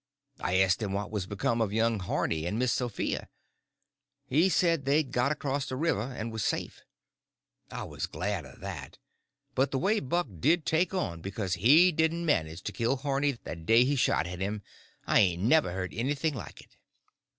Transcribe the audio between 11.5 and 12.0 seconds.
he